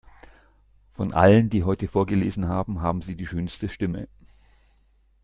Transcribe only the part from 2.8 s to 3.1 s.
haben